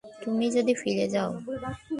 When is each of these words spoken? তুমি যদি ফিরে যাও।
তুমি 0.21 0.45
যদি 0.55 0.73
ফিরে 0.81 1.05
যাও। 1.13 1.31